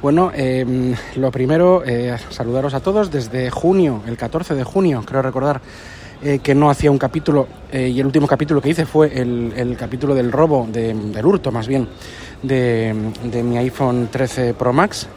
Bueno, 0.00 0.30
eh, 0.32 0.94
lo 1.16 1.32
primero, 1.32 1.82
eh, 1.84 2.16
saludaros 2.30 2.72
a 2.72 2.78
todos 2.78 3.10
desde 3.10 3.50
junio, 3.50 4.00
el 4.06 4.16
14 4.16 4.54
de 4.54 4.62
junio, 4.62 5.02
creo 5.04 5.22
recordar, 5.22 5.60
eh, 6.22 6.38
que 6.38 6.54
no 6.54 6.70
hacía 6.70 6.92
un 6.92 6.98
capítulo, 6.98 7.48
eh, 7.72 7.88
y 7.88 7.98
el 7.98 8.06
último 8.06 8.28
capítulo 8.28 8.60
que 8.60 8.68
hice 8.68 8.86
fue 8.86 9.20
el, 9.20 9.52
el 9.56 9.76
capítulo 9.76 10.14
del 10.14 10.30
robo, 10.30 10.68
de, 10.70 10.94
del 10.94 11.26
hurto 11.26 11.50
más 11.50 11.66
bien, 11.66 11.88
de, 12.44 12.94
de 13.24 13.42
mi 13.42 13.58
iPhone 13.58 14.08
13 14.10 14.54
Pro 14.54 14.72
Max. 14.72 15.08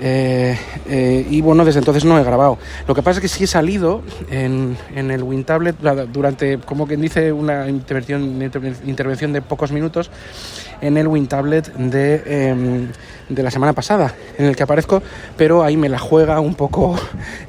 Eh, 0.00 0.58
eh, 0.88 1.26
y 1.30 1.40
bueno, 1.40 1.64
desde 1.64 1.78
entonces 1.78 2.04
no 2.04 2.18
he 2.18 2.24
grabado. 2.24 2.58
Lo 2.86 2.94
que 2.94 3.02
pasa 3.02 3.18
es 3.18 3.22
que 3.22 3.28
sí 3.28 3.44
he 3.44 3.46
salido 3.46 4.02
en, 4.30 4.76
en 4.94 5.10
el 5.10 5.22
WinTablet 5.22 5.76
durante, 6.12 6.58
como 6.58 6.86
quien 6.86 7.00
dice, 7.00 7.32
una 7.32 7.68
intervención, 7.68 8.42
intervención 8.84 9.32
de 9.32 9.42
pocos 9.42 9.72
minutos 9.72 10.10
en 10.80 10.96
el 10.96 11.08
WinTablet 11.08 11.72
de, 11.74 12.22
eh, 12.26 12.86
de 13.28 13.42
la 13.42 13.50
semana 13.50 13.72
pasada, 13.72 14.14
en 14.38 14.46
el 14.46 14.56
que 14.56 14.62
aparezco, 14.62 15.02
pero 15.36 15.62
ahí 15.62 15.76
me 15.76 15.88
la 15.88 15.98
juega 15.98 16.40
un 16.40 16.54
poco. 16.54 16.96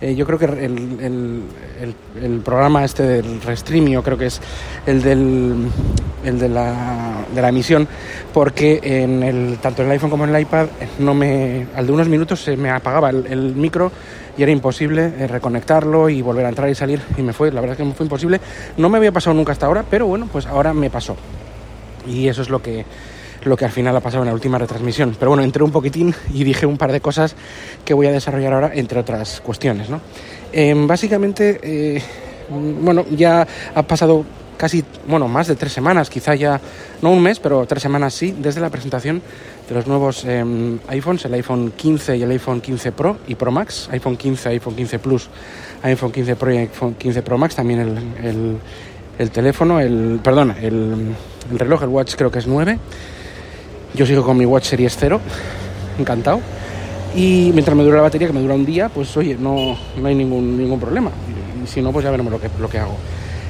Eh, 0.02 0.16
yo 0.16 0.26
creo 0.26 0.38
que 0.38 0.46
el, 0.46 1.00
el, 1.02 1.44
el, 2.22 2.40
programa 2.42 2.86
este 2.86 3.04
del 3.04 3.42
Restreamio, 3.42 4.04
creo 4.04 4.18
que 4.18 4.28
es 4.28 4.40
el, 4.86 5.02
del, 5.02 5.70
el 6.24 6.40
de, 6.40 6.50
la, 6.50 7.26
de 7.34 7.42
la 7.42 7.50
emisión, 7.50 7.88
porque 8.34 8.80
en 8.84 9.24
el, 9.24 9.58
tanto 9.58 9.82
en 9.82 9.88
el 9.88 9.94
iPhone 9.94 10.10
como 10.10 10.24
en 10.26 10.36
el 10.36 10.42
iPad, 10.42 10.68
no 11.00 11.14
me, 11.14 11.68
al 11.76 11.88
de 11.88 11.92
unos 11.92 12.08
minutos 12.10 12.37
se 12.38 12.56
me 12.56 12.70
apagaba 12.70 13.10
el, 13.10 13.56
micro 13.56 13.92
y 14.38 14.44
era 14.44 14.52
imposible 14.52 15.14
eh, 15.18 15.28
reconectarlo 15.28 16.10
y 16.10 16.22
volver 16.22 16.46
a 16.46 16.50
entrar 16.50 16.70
y 16.70 16.76
salir 16.76 17.02
y 17.18 17.22
me 17.22 17.34
fue, 17.34 17.52
la 17.52 17.60
verdad 17.60 17.74
es 17.74 17.78
que 17.78 17.84
me 17.84 17.94
fue 17.94 18.06
imposible. 18.06 18.40
No 18.78 18.90
me 18.90 18.98
había 18.98 19.12
pasado 19.12 19.34
nunca 19.34 19.52
hasta 19.52 19.66
ahora, 19.66 19.84
pero 19.90 20.06
bueno, 20.08 20.30
pues 20.32 20.46
ahora 20.46 20.74
me 20.74 20.90
pasó. 20.90 21.16
Y 22.08 22.28
eso 22.28 22.42
es 22.42 22.50
lo 22.50 22.62
que 22.62 22.86
lo 23.44 23.56
que 23.56 23.66
al 23.66 23.72
final 23.72 23.96
ha 23.96 24.02
pasado 24.02 24.24
en 24.24 24.28
la 24.28 24.34
última 24.34 24.58
retransmisión. 24.58 25.16
Pero 25.18 25.32
bueno, 25.32 25.44
entré 25.44 25.64
un 25.64 25.72
poquitín 25.72 26.14
y 26.34 26.44
dije 26.44 26.66
un 26.66 26.78
par 26.78 26.92
de 26.92 27.02
cosas 27.02 27.36
que 27.86 27.94
voy 27.94 28.08
a 28.08 28.12
desarrollar 28.12 28.54
ahora, 28.54 28.72
entre 28.74 29.00
otras 29.00 29.42
cuestiones. 29.42 29.90
¿no? 29.90 30.02
Eh, 30.52 30.74
básicamente, 30.76 31.60
eh, 31.64 32.02
bueno, 32.50 33.06
ya 33.10 33.48
ha 33.74 33.84
pasado 33.84 34.26
casi, 34.58 34.84
bueno, 35.08 35.28
más 35.28 35.48
de 35.48 35.56
tres 35.56 35.72
semanas, 35.72 36.10
quizá 36.10 36.36
ya, 36.36 36.60
no 37.02 37.12
un 37.12 37.22
mes, 37.22 37.40
pero 37.40 37.66
tres 37.66 37.82
semanas 37.82 38.14
sí, 38.14 38.36
desde 38.38 38.60
la 38.60 38.70
presentación 38.70 39.22
de 39.70 39.76
los 39.76 39.88
nuevos 39.88 40.24
eh, 40.26 40.44
iPhones, 40.88 41.26
el 41.26 41.34
iPhone 41.36 41.72
15 41.76 42.18
y 42.18 42.24
el 42.24 42.32
iPhone 42.32 42.62
15 42.62 42.92
Pro 42.92 43.18
y 43.28 43.36
Pro 43.36 43.52
Max, 43.52 43.88
iPhone 43.92 44.18
15, 44.18 44.50
iPhone 44.50 44.76
15 44.76 45.00
Plus, 45.00 45.30
iPhone 45.84 46.12
15 46.12 46.36
Pro 46.36 46.54
y 46.54 46.58
iPhone 46.58 46.96
15 46.96 47.22
Pro 47.22 47.38
Max, 47.38 47.56
también 47.56 47.80
el, 47.80 47.98
el, 48.26 48.58
el 49.20 49.32
teléfono, 49.32 49.80
el, 49.80 50.20
perdón, 50.24 50.56
el, 50.60 51.16
el 51.52 51.60
reloj, 51.60 51.84
el 51.84 51.90
watch 51.90 52.16
creo 52.16 52.32
que 52.32 52.40
es 52.40 52.48
9. 52.48 52.78
Yo 53.94 54.06
sigo 54.06 54.24
con 54.24 54.38
mi 54.38 54.46
Watch 54.46 54.66
Series 54.66 54.96
0, 55.00 55.20
encantado. 55.98 56.40
Y 57.16 57.52
mientras 57.54 57.76
me 57.76 57.84
dura 57.84 57.98
la 57.98 58.04
batería, 58.04 58.28
que 58.28 58.34
me 58.34 58.42
dura 58.42 58.54
un 58.54 58.66
día, 58.66 58.90
pues 58.90 59.16
oye, 59.18 59.36
no, 59.40 59.78
no 60.00 60.08
hay 60.08 60.14
ningún, 60.14 60.58
ningún 60.58 60.80
problema. 60.80 61.10
Si 61.66 61.82
no, 61.82 61.92
pues 61.92 62.04
ya 62.04 62.12
veremos 62.12 62.32
lo 62.32 62.40
que, 62.40 62.50
lo 62.60 62.70
que 62.70 62.78
hago. 62.78 62.96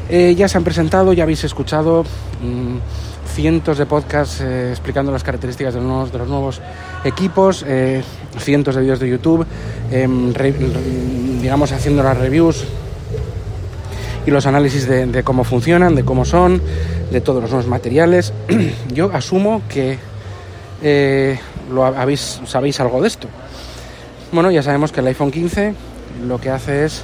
Eh, 0.09 0.35
ya 0.35 0.47
se 0.47 0.57
han 0.57 0.63
presentado, 0.63 1.11
ya 1.11 1.23
habéis 1.23 1.43
escuchado 1.43 2.03
mmm, 2.41 2.77
cientos 3.35 3.77
de 3.77 3.85
podcasts 3.85 4.39
eh, 4.39 4.69
explicando 4.71 5.11
las 5.11 5.23
características 5.23 5.73
de 5.73 5.81
los 5.81 6.27
nuevos, 6.27 6.61
equipos, 7.03 7.65
eh, 7.67 8.01
cientos 8.37 8.75
de 8.75 8.81
vídeos 8.81 8.99
de 8.99 9.09
YouTube, 9.09 9.45
re, 10.33 10.53
digamos 11.41 11.73
haciendo 11.73 12.03
las 12.03 12.17
reviews 12.17 12.63
y 14.25 14.31
los 14.31 14.45
análisis 14.45 14.87
de, 14.87 15.05
de 15.07 15.23
cómo 15.23 15.43
funcionan, 15.43 15.93
de 15.93 16.05
cómo 16.05 16.23
son, 16.23 16.61
de 17.11 17.19
todos 17.19 17.41
los 17.41 17.51
nuevos 17.51 17.67
materiales. 17.67 18.33
Yo 18.93 19.11
asumo 19.13 19.61
que 19.67 19.99
lo 21.69 21.85
habéis, 21.85 22.39
sabéis 22.45 22.79
algo 22.79 23.01
de 23.01 23.09
esto. 23.09 23.27
Bueno, 24.31 24.51
ya 24.51 24.63
sabemos 24.63 24.93
que 24.93 25.01
el 25.01 25.07
iPhone 25.07 25.31
15 25.31 25.73
lo 26.27 26.39
que 26.39 26.49
hace 26.49 26.85
es 26.85 27.03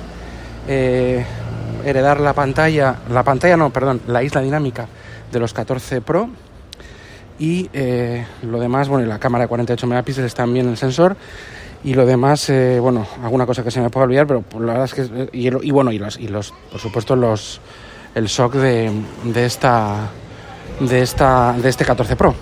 heredar 1.86 2.20
la 2.20 2.34
pantalla, 2.34 2.98
la 3.10 3.24
pantalla 3.24 3.58
no, 3.58 3.70
perdón, 3.72 4.02
la 4.08 4.24
isla 4.24 4.42
dinámica 4.42 4.88
de 5.32 5.40
los 5.40 5.54
14 5.54 6.02
Pro. 6.02 6.30
Y 7.40 7.70
eh, 7.74 8.26
lo 8.44 8.60
demás, 8.60 8.88
bueno, 8.88 9.06
la 9.08 9.20
cámara 9.20 9.46
de 9.46 9.48
48 9.48 9.88
megapíxeles 9.88 10.34
también 10.34 10.70
el 10.70 10.78
sensor. 10.78 11.16
Y 11.84 11.96
lo 11.96 12.06
demás, 12.06 12.50
eh, 12.50 12.80
bueno, 12.80 13.06
alguna 13.22 13.46
cosa 13.46 13.64
que 13.64 13.72
se 13.72 13.82
me 13.82 13.90
pueda 13.90 14.06
olvidar, 14.06 14.26
pero 14.26 14.44
la 14.60 14.74
verdad 14.74 14.86
es 14.86 14.94
que 14.94 15.30
y, 15.34 15.48
y 15.48 15.72
bueno, 15.72 15.92
y 15.92 16.00
los, 16.00 16.18
y 16.18 16.28
los, 16.30 16.54
por 16.72 16.80
supuesto 16.80 17.16
los 17.16 17.60
el 18.16 18.28
shock 18.28 18.54
de, 18.54 18.92
de 19.24 19.46
esta 19.46 20.10
de 20.80 21.02
esta 21.02 21.54
de 21.54 21.70
este 21.70 21.84
14 21.84 22.16
Pro. 22.16 22.34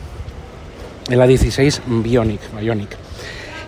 El 1.09 1.19
A16 1.19 1.81
Bionic, 2.03 2.41
Bionic. 2.59 2.89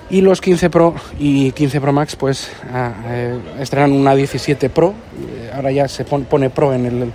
Y 0.09 0.21
los 0.21 0.41
15 0.41 0.69
Pro 0.69 0.93
y 1.17 1.51
15 1.53 1.81
Pro 1.81 1.93
Max 1.93 2.15
pues 2.15 2.51
eh, 3.07 3.39
estrenan 3.59 3.93
una 3.93 4.15
17 4.15 4.69
Pro, 4.69 4.89
eh, 4.89 5.51
ahora 5.55 5.71
ya 5.71 5.87
se 5.87 6.03
pon, 6.05 6.25
pone 6.25 6.49
Pro 6.49 6.73
en, 6.73 6.85
el, 6.85 7.13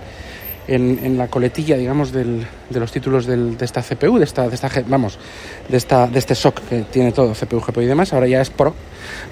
en, 0.67 0.99
en, 1.03 1.17
la 1.17 1.27
coletilla, 1.27 1.77
digamos, 1.77 2.11
del, 2.11 2.45
de 2.69 2.79
los 2.79 2.91
títulos 2.91 3.25
del, 3.25 3.57
de 3.57 3.65
esta 3.65 3.81
CPU, 3.81 4.17
de 4.17 4.25
esta, 4.25 4.49
de 4.49 4.55
esta, 4.55 4.69
vamos, 4.87 5.17
de, 5.67 5.77
esta, 5.77 6.07
de 6.07 6.19
este 6.19 6.35
SOC 6.35 6.59
que 6.67 6.81
tiene 6.91 7.11
todo, 7.11 7.33
CPU, 7.33 7.61
GPU 7.61 7.81
y 7.81 7.85
demás, 7.85 8.11
ahora 8.11 8.27
ya 8.27 8.41
es 8.41 8.49
Pro, 8.49 8.73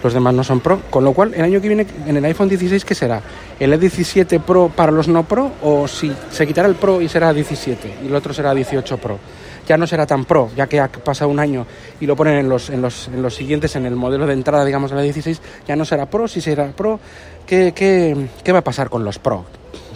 los 0.04 0.14
demás 0.14 0.34
no 0.34 0.44
son 0.44 0.60
Pro, 0.60 0.82
con 0.90 1.04
lo 1.04 1.14
cual 1.14 1.34
el 1.34 1.44
año 1.44 1.60
que 1.60 1.68
viene 1.68 1.86
en 2.06 2.16
el 2.16 2.26
iPhone 2.26 2.50
16, 2.50 2.86
¿qué 2.86 2.96
será? 2.96 3.22
¿El 3.60 3.74
E17 3.74 4.40
Pro 4.40 4.72
para 4.74 4.92
los 4.92 5.08
no 5.08 5.28
Pro 5.28 5.52
o 5.62 5.88
si 5.88 6.12
se 6.32 6.48
quitará 6.48 6.68
el 6.68 6.76
Pro 6.76 7.02
y 7.02 7.10
será 7.10 7.34
17 7.34 7.96
y 8.04 8.08
el 8.08 8.16
otro 8.16 8.34
será 8.34 8.54
18 8.54 8.98
Pro? 8.98 9.20
Ya 9.68 9.78
no 9.78 9.86
será 9.86 10.06
tan 10.06 10.26
pro, 10.26 10.50
ya 10.56 10.68
que 10.68 10.80
ha 10.80 10.88
pasado 10.88 11.30
un 11.30 11.40
año 11.40 11.66
y 12.00 12.06
lo 12.06 12.16
ponen 12.16 12.36
en 12.36 12.50
los, 12.50 12.70
en 12.70 12.82
los, 12.82 13.08
en 13.10 13.22
los 13.22 13.36
siguientes, 13.36 13.76
en 13.76 13.86
el 13.86 13.96
modelo 13.96 14.26
de 14.26 14.34
entrada, 14.34 14.64
digamos, 14.66 14.90
de 14.92 14.96
la 14.96 15.04
16, 15.04 15.42
ya 15.68 15.76
no 15.76 15.86
será 15.86 16.10
pro, 16.10 16.28
si 16.28 16.42
será 16.42 16.68
pro, 16.72 17.00
¿qué, 17.46 17.74
qué, 17.76 18.30
qué 18.44 18.52
va 18.52 18.60
a 18.60 18.64
pasar 18.64 18.90
con 18.90 19.04
los 19.04 19.20
pro? 19.20 19.46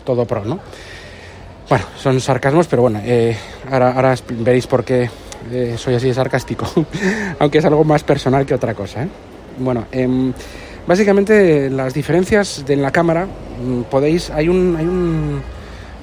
Todo 0.04 0.26
pro, 0.26 0.44
¿no? 0.44 0.60
Bueno, 1.70 1.86
son 1.98 2.20
sarcasmos, 2.20 2.68
pero 2.68 2.82
bueno, 2.82 3.00
eh, 3.04 3.38
ahora, 3.72 3.94
ahora 3.94 4.16
veréis 4.30 4.68
por 4.68 4.84
qué 4.84 5.10
eh, 5.50 5.76
soy 5.78 5.96
así 5.96 6.08
de 6.08 6.14
sarcástico, 6.14 6.66
aunque 7.40 7.60
es 7.60 7.66
algo 7.66 7.84
más 7.84 8.04
personal 8.04 8.46
que 8.46 8.54
otra 8.54 8.74
cosa. 8.74 9.04
¿eh? 9.04 9.08
Bueno, 9.58 9.86
eh, 9.92 10.08
básicamente 10.86 11.70
las 11.70 11.94
diferencias 11.94 12.66
de 12.66 12.76
la 12.76 12.92
cámara, 12.92 13.28
podéis, 13.90 14.30
hay 14.32 14.50
un, 14.50 14.76
hay 14.78 14.86
un 14.86 15.42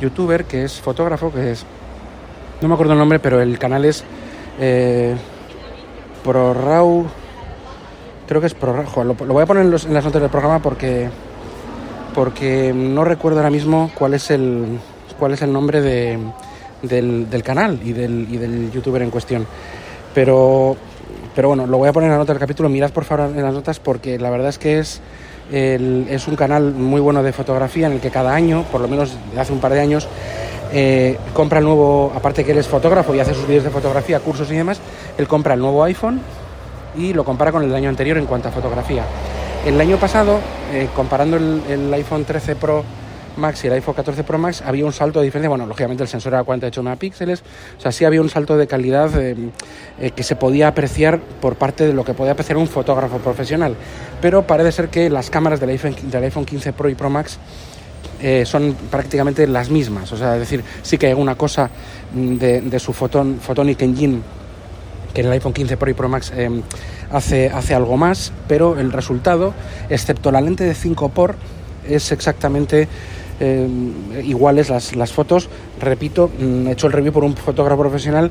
youtuber 0.00 0.44
que 0.44 0.64
es 0.64 0.80
fotógrafo, 0.80 1.32
que 1.32 1.52
es 1.52 1.66
no 2.60 2.68
me 2.68 2.74
acuerdo 2.74 2.92
el 2.92 2.98
nombre, 2.98 3.18
pero 3.18 3.40
el 3.40 3.58
canal 3.58 3.84
es 3.84 4.04
eh, 4.60 5.14
ProRAW. 6.24 7.06
Creo 8.26 8.40
que 8.40 8.46
es 8.46 8.54
ProRAW. 8.54 9.04
Lo, 9.04 9.14
lo, 9.14 9.32
voy 9.32 9.42
a 9.42 9.46
poner 9.46 9.64
en, 9.64 9.70
los, 9.70 9.84
en, 9.84 9.94
las 9.94 10.04
notas 10.04 10.20
del 10.20 10.30
programa 10.30 10.60
porque 10.60 11.08
porque 12.14 12.72
no 12.74 13.04
recuerdo 13.04 13.38
ahora 13.38 13.50
mismo 13.50 13.90
cuál 13.94 14.14
es 14.14 14.30
el 14.30 14.78
cuál 15.18 15.34
es 15.34 15.42
el 15.42 15.52
nombre 15.52 15.80
de, 15.80 16.18
del, 16.82 17.30
del, 17.30 17.42
canal 17.42 17.78
y 17.84 17.92
del, 17.92 18.26
y 18.30 18.36
del 18.38 18.72
youtuber 18.72 19.02
en 19.02 19.10
cuestión. 19.10 19.46
Pero 20.14 20.76
pero 21.34 21.48
bueno, 21.48 21.66
lo 21.66 21.78
voy 21.78 21.88
a 21.88 21.92
poner 21.92 22.08
en 22.08 22.12
la 22.12 22.18
nota 22.18 22.32
del 22.32 22.40
capítulo. 22.40 22.68
Mirad 22.68 22.90
por 22.90 23.04
favor 23.04 23.30
en 23.30 23.42
las 23.42 23.54
notas 23.54 23.78
porque 23.78 24.18
la 24.18 24.30
verdad 24.30 24.48
es 24.48 24.58
que 24.58 24.80
es 24.80 25.00
es 25.50 26.28
un 26.28 26.36
canal 26.36 26.74
muy 26.74 27.00
bueno 27.00 27.22
de 27.22 27.32
fotografía 27.32 27.86
en 27.86 27.94
el 27.94 28.00
que 28.00 28.10
cada 28.10 28.34
año, 28.34 28.64
por 28.70 28.82
lo 28.82 28.88
menos 28.88 29.16
hace 29.38 29.52
un 29.52 29.60
par 29.60 29.72
de 29.72 29.80
años, 29.80 30.06
eh, 30.72 31.18
compra 31.34 31.58
el 31.58 31.64
nuevo, 31.64 32.12
aparte 32.14 32.44
que 32.44 32.52
él 32.52 32.58
es 32.58 32.68
fotógrafo 32.68 33.14
y 33.14 33.20
hace 33.20 33.34
sus 33.34 33.46
vídeos 33.46 33.64
de 33.64 33.70
fotografía, 33.70 34.20
cursos 34.20 34.50
y 34.50 34.56
demás, 34.56 34.80
él 35.16 35.26
compra 35.26 35.54
el 35.54 35.60
nuevo 35.60 35.82
iPhone 35.84 36.20
y 36.96 37.12
lo 37.12 37.24
compara 37.24 37.52
con 37.52 37.62
el 37.62 37.74
año 37.74 37.88
anterior 37.88 38.18
en 38.18 38.26
cuanto 38.26 38.48
a 38.48 38.52
fotografía. 38.52 39.04
El 39.64 39.80
año 39.80 39.98
pasado, 39.98 40.40
eh, 40.72 40.88
comparando 40.94 41.36
el, 41.36 41.92
iPhone 41.92 42.24
13 42.24 42.56
Pro 42.56 42.84
Max 43.36 43.64
y 43.64 43.66
el 43.66 43.74
iPhone 43.74 43.94
14 43.94 44.24
Pro 44.24 44.38
Max, 44.38 44.62
había 44.64 44.84
un 44.84 44.92
salto 44.92 45.20
de 45.20 45.26
diferencia. 45.26 45.48
Bueno, 45.48 45.66
lógicamente 45.66 46.02
el 46.02 46.08
sensor 46.08 46.32
era 46.32 46.44
48 46.44 46.82
megapíxeles, 46.82 47.42
o 47.76 47.80
sea, 47.80 47.92
sí 47.92 48.04
había 48.04 48.20
un 48.20 48.30
salto 48.30 48.56
de 48.56 48.66
calidad 48.66 49.10
eh, 49.20 49.36
eh, 50.00 50.10
que 50.12 50.22
se 50.22 50.36
podía 50.36 50.68
apreciar 50.68 51.20
por 51.20 51.56
parte 51.56 51.86
de 51.86 51.92
lo 51.92 52.04
que 52.04 52.14
podía 52.14 52.32
apreciar 52.32 52.56
un 52.56 52.68
fotógrafo 52.68 53.18
profesional. 53.18 53.74
Pero 54.20 54.46
parece 54.46 54.72
ser 54.72 54.88
que 54.88 55.10
las 55.10 55.28
cámaras 55.28 55.60
del 55.60 55.70
iPhone, 55.70 55.96
del 56.04 56.24
iPhone 56.24 56.44
15 56.44 56.72
Pro 56.72 56.88
y 56.88 56.94
Pro 56.94 57.10
Max 57.10 57.38
eh, 58.20 58.44
son 58.44 58.76
prácticamente 58.90 59.46
las 59.46 59.70
mismas. 59.70 60.12
O 60.12 60.16
sea, 60.16 60.34
es 60.34 60.40
decir, 60.40 60.64
sí 60.82 60.98
que 60.98 61.08
hay 61.08 61.12
una 61.12 61.34
cosa 61.34 61.70
de, 62.12 62.60
de 62.60 62.78
su 62.78 62.92
Photon, 62.92 63.38
Photonic 63.40 63.82
Engine 63.82 64.20
que 65.12 65.20
en 65.22 65.26
el 65.26 65.32
iPhone 65.32 65.52
15 65.52 65.76
Pro 65.76 65.90
y 65.90 65.94
Pro 65.94 66.08
Max 66.08 66.32
eh, 66.36 66.50
hace, 67.10 67.48
hace 67.48 67.74
algo 67.74 67.96
más, 67.96 68.32
pero 68.46 68.78
el 68.78 68.92
resultado, 68.92 69.54
excepto 69.88 70.30
la 70.30 70.40
lente 70.40 70.64
de 70.64 70.74
5 70.74 71.08
por, 71.10 71.36
es 71.86 72.12
exactamente 72.12 72.88
eh, 73.40 73.68
iguales 74.24 74.68
las, 74.68 74.96
las, 74.96 75.12
fotos. 75.12 75.48
Repito, 75.80 76.30
he 76.40 76.72
hecho 76.72 76.86
el 76.86 76.92
review 76.92 77.12
por 77.12 77.24
un 77.24 77.36
fotógrafo 77.36 77.80
profesional 77.82 78.30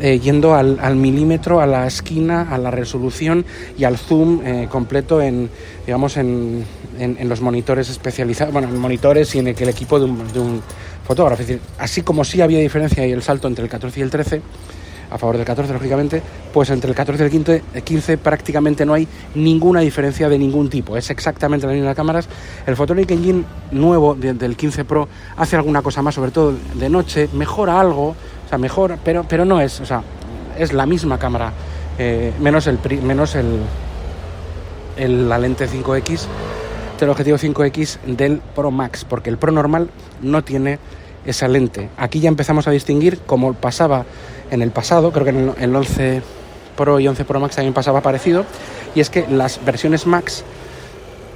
eh, 0.00 0.18
yendo 0.18 0.54
al, 0.54 0.78
al, 0.80 0.96
milímetro, 0.96 1.60
a 1.60 1.66
la 1.66 1.86
esquina, 1.86 2.48
a 2.50 2.58
la 2.58 2.70
resolución 2.70 3.44
y 3.78 3.84
al 3.84 3.96
zoom 3.96 4.40
eh, 4.44 4.68
completo 4.70 5.20
en, 5.20 5.50
digamos, 5.84 6.16
en, 6.16 6.64
en, 6.98 7.16
en, 7.18 7.28
los 7.28 7.40
monitores 7.40 7.88
especializados, 7.88 8.52
bueno, 8.52 8.68
en 8.68 8.78
monitores 8.78 9.34
y 9.34 9.38
en 9.38 9.48
el, 9.48 9.56
el 9.58 9.68
equipo 9.68 9.98
de 9.98 10.04
un, 10.04 10.32
de 10.32 10.40
un 10.40 10.62
fotógrafo. 11.06 11.42
Es 11.42 11.48
decir, 11.48 11.62
así 11.78 12.02
como 12.02 12.24
sí 12.24 12.40
había 12.40 12.58
diferencia 12.58 13.06
y 13.06 13.12
el 13.12 13.22
salto 13.22 13.48
entre 13.48 13.64
el 13.64 13.70
14 13.70 14.00
y 14.00 14.02
el 14.02 14.10
13, 14.10 14.42
a 15.10 15.18
favor 15.18 15.36
del 15.36 15.46
14, 15.46 15.72
lógicamente, 15.72 16.22
pues 16.52 16.70
entre 16.70 16.90
el 16.90 16.96
14 16.96 17.22
y 17.22 17.26
el 17.26 17.30
15, 17.30 17.62
el 17.74 17.82
15, 17.82 18.18
prácticamente 18.18 18.84
no 18.84 18.94
hay 18.94 19.06
ninguna 19.34 19.80
diferencia 19.80 20.28
de 20.28 20.38
ningún 20.38 20.68
tipo. 20.68 20.96
Es 20.96 21.10
exactamente 21.10 21.66
la 21.66 21.72
misma 21.72 21.94
cámaras. 21.94 22.28
El 22.66 22.76
Photonic 22.76 23.10
Engine 23.10 23.44
nuevo 23.70 24.14
de, 24.14 24.34
del 24.34 24.56
15 24.56 24.84
Pro 24.84 25.08
hace 25.36 25.56
alguna 25.56 25.82
cosa 25.82 26.02
más, 26.02 26.14
sobre 26.14 26.30
todo 26.30 26.54
de 26.74 26.88
noche, 26.88 27.28
mejora 27.32 27.80
algo, 27.80 28.08
o 28.08 28.48
sea, 28.48 28.58
mejora, 28.58 28.98
pero, 29.02 29.24
pero 29.28 29.44
no 29.44 29.60
es, 29.60 29.80
o 29.80 29.86
sea, 29.86 30.02
es 30.58 30.72
la 30.72 30.86
misma 30.86 31.18
cámara, 31.18 31.52
eh, 31.98 32.32
menos, 32.40 32.66
el, 32.66 32.78
menos 33.02 33.34
el, 33.34 33.60
el, 34.96 35.28
la 35.28 35.38
lente 35.38 35.68
5X 35.68 36.26
del 36.98 37.10
objetivo 37.10 37.36
5X 37.36 38.00
del 38.06 38.40
Pro 38.54 38.70
Max, 38.70 39.04
porque 39.04 39.30
el 39.30 39.38
Pro 39.38 39.52
normal 39.52 39.90
no 40.22 40.42
tiene 40.42 40.78
esa 41.26 41.48
lente. 41.48 41.90
Aquí 41.96 42.20
ya 42.20 42.28
empezamos 42.28 42.68
a 42.68 42.70
distinguir, 42.70 43.18
como 43.26 43.52
pasaba 43.54 44.06
en 44.50 44.62
el 44.62 44.70
pasado, 44.70 45.12
creo 45.12 45.24
que 45.24 45.30
en 45.30 45.54
el 45.58 45.74
11 45.74 46.22
Pro 46.76 47.00
y 47.00 47.08
11 47.08 47.24
Pro 47.24 47.40
Max 47.40 47.56
también 47.56 47.74
pasaba 47.74 48.00
parecido, 48.00 48.44
y 48.94 49.00
es 49.00 49.10
que 49.10 49.26
las 49.28 49.64
versiones 49.64 50.06
Max 50.06 50.44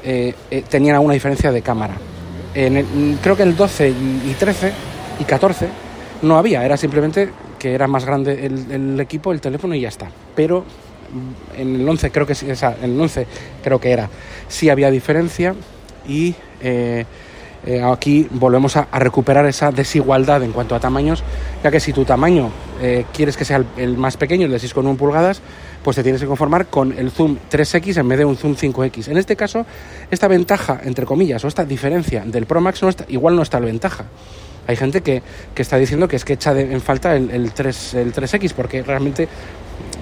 eh, 0.04 0.34
eh, 0.50 0.64
tenían 0.68 0.96
alguna 0.96 1.14
diferencia 1.14 1.52
de 1.52 1.62
cámara. 1.62 1.94
En 2.54 2.76
el, 2.76 3.18
creo 3.22 3.36
que 3.36 3.42
el 3.42 3.56
12 3.56 3.90
y 3.90 4.34
13 4.38 4.72
y 5.20 5.24
14 5.24 5.68
no 6.22 6.36
había, 6.36 6.64
era 6.64 6.76
simplemente 6.76 7.30
que 7.58 7.74
era 7.74 7.86
más 7.86 8.04
grande 8.04 8.46
el, 8.46 8.70
el 8.70 9.00
equipo, 9.00 9.32
el 9.32 9.40
teléfono 9.40 9.74
y 9.74 9.82
ya 9.82 9.88
está. 9.88 10.08
Pero 10.34 10.64
en 11.56 11.76
el 11.76 11.88
11 11.88 12.10
creo 12.10 12.26
que 12.26 12.32
o 12.32 12.56
sea, 12.56 12.76
en 12.82 12.92
el 12.92 13.00
11 13.00 13.26
creo 13.62 13.80
que 13.80 13.90
era, 13.90 14.08
sí 14.48 14.70
había 14.70 14.90
diferencia 14.90 15.54
y 16.08 16.34
eh, 16.60 17.04
eh, 17.66 17.82
aquí 17.82 18.26
volvemos 18.30 18.76
a, 18.76 18.88
recuperar 18.92 19.46
esa 19.46 19.70
desigualdad 19.70 20.42
en 20.42 20.52
cuanto 20.52 20.74
a 20.74 20.80
tamaños, 20.80 21.22
ya 21.62 21.70
que 21.70 21.80
si 21.80 21.92
tu 21.92 22.04
tamaño 22.04 22.50
eh, 22.80 23.04
quieres 23.12 23.36
que 23.36 23.44
sea 23.44 23.62
el, 23.76 23.96
más 23.96 24.16
pequeño, 24.16 24.46
el 24.46 24.52
de 24.52 24.58
6,1 24.58 24.96
pulgadas, 24.96 25.42
pues 25.82 25.96
te 25.96 26.02
tienes 26.02 26.20
que 26.20 26.26
conformar 26.26 26.66
con 26.66 26.96
el 26.98 27.10
zoom 27.10 27.36
3X 27.50 27.98
en 27.98 28.08
vez 28.08 28.18
de 28.18 28.24
un 28.24 28.36
zoom 28.36 28.54
5X. 28.54 29.08
En 29.08 29.18
este 29.18 29.36
caso, 29.36 29.66
esta 30.10 30.28
ventaja, 30.28 30.80
entre 30.84 31.04
comillas, 31.04 31.44
o 31.44 31.48
esta 31.48 31.64
diferencia 31.64 32.22
del 32.24 32.46
Pro 32.46 32.60
Max 32.60 32.80
igual 33.08 33.36
no 33.36 33.42
está 33.42 33.60
la 33.60 33.66
ventaja. 33.66 34.04
Hay 34.66 34.76
gente 34.76 35.00
que, 35.02 35.22
que, 35.54 35.62
está 35.62 35.76
diciendo 35.76 36.06
que 36.06 36.16
es 36.16 36.24
que 36.24 36.34
echa 36.34 36.58
en 36.58 36.80
falta 36.80 37.16
el, 37.16 37.30
el, 37.30 37.52
3, 37.52 37.94
el 37.94 38.12
3X, 38.14 38.52
porque 38.54 38.82
realmente 38.82 39.28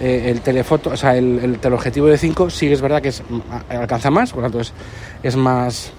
eh, 0.00 0.24
el 0.26 0.42
telefoto, 0.42 0.90
o 0.90 0.96
sea, 0.96 1.16
el, 1.16 1.38
el 1.38 1.58
teleobjetivo 1.58 2.06
de 2.06 2.18
5 2.18 2.50
sí 2.50 2.70
es 2.70 2.80
verdad 2.80 3.00
que 3.00 3.08
es, 3.08 3.22
alcanza 3.68 4.10
más, 4.10 4.30
por 4.30 4.42
lo 4.42 4.46
tanto 4.46 4.60
es, 4.60 4.72
es 5.22 5.36
más 5.36 5.92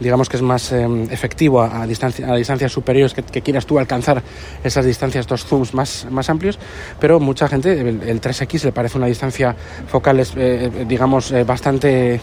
digamos 0.00 0.28
que 0.28 0.36
es 0.36 0.42
más 0.42 0.72
eh, 0.72 0.86
efectivo 1.10 1.62
a, 1.62 1.86
distancia, 1.86 2.30
a 2.30 2.36
distancias 2.36 2.72
superiores 2.72 3.14
que, 3.14 3.42
quieras 3.42 3.66
tú 3.66 3.78
alcanzar 3.78 4.22
esas 4.62 4.84
distancias, 4.84 5.22
estos 5.22 5.44
zooms 5.44 5.74
más, 5.74 6.06
más 6.10 6.28
amplios, 6.30 6.58
pero 7.00 7.20
mucha 7.20 7.48
gente, 7.48 7.80
el, 7.80 8.02
el 8.02 8.20
3X 8.20 8.64
le 8.64 8.72
parece 8.72 8.98
una 8.98 9.06
distancia 9.06 9.54
focal, 9.86 10.22
eh, 10.36 10.84
digamos, 10.86 11.30
eh, 11.32 11.44
bastante, 11.44 12.20